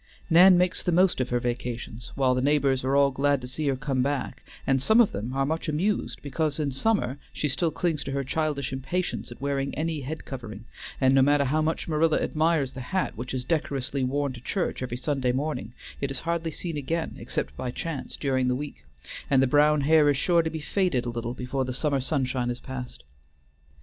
[0.31, 3.67] Nan makes the most of her vacations, while the neighbors are all glad to see
[3.67, 7.69] her come back, and some of them are much amused because in summer she still
[7.69, 10.65] clings to her childish impatience at wearing any head covering,
[10.99, 14.81] and no matter how much Marilla admires the hat which is decorously worn to church
[14.81, 15.71] every Sunday morning,
[16.01, 18.83] it is hardly seen again, except by chance, during the week,
[19.29, 22.49] and the brown hair is sure to be faded a little before the summer sunshine
[22.49, 23.03] is past.